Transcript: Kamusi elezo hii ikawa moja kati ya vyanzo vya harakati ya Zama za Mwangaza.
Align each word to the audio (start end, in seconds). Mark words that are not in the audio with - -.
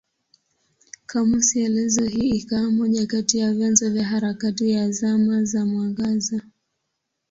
Kamusi 1.05 1.63
elezo 1.63 2.05
hii 2.05 2.29
ikawa 2.29 2.71
moja 2.71 3.07
kati 3.07 3.37
ya 3.37 3.53
vyanzo 3.53 3.89
vya 3.89 4.03
harakati 4.05 4.71
ya 4.71 4.91
Zama 4.91 5.43
za 5.43 5.65
Mwangaza. 5.65 6.41